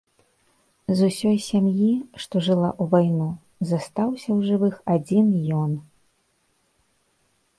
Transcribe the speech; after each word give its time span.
З 0.99 1.09
усёй 1.09 1.35
сям'і, 1.47 1.89
што 2.23 2.35
жыла 2.47 2.69
ў 2.81 2.95
вайну, 2.95 3.29
застаўся 3.71 4.27
ў 4.37 4.49
жывых 4.53 4.75
адзін 4.95 5.27
ён. 5.63 5.71